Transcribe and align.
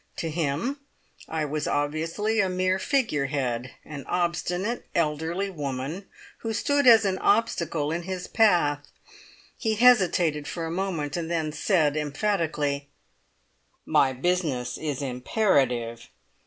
To 0.17 0.31
him 0.31 0.79
I 1.29 1.45
was 1.45 1.67
obviously 1.67 2.39
a 2.39 2.49
mere 2.49 2.79
figure 2.79 3.27
head, 3.27 3.75
an 3.85 4.03
obstinate, 4.07 4.87
elderly 4.95 5.51
woman 5.51 6.07
who 6.39 6.53
stood 6.53 6.87
as 6.87 7.05
an 7.05 7.19
obstacle 7.19 7.91
in 7.91 8.01
his 8.01 8.25
path. 8.25 8.79
He 9.59 9.75
hesitated 9.75 10.47
for 10.47 10.65
a 10.65 10.71
moment, 10.71 11.17
and 11.17 11.29
then 11.29 11.51
said 11.51 11.95
emphatically: 11.95 12.87
"My 13.85 14.11
business 14.11 14.75
is 14.79 15.03
imperative. 15.03 16.09